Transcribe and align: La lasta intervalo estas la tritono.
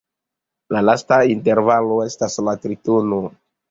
La 0.77 0.81
lasta 0.87 1.19
intervalo 1.35 2.01
estas 2.09 2.43
la 2.51 2.61
tritono. 2.67 3.27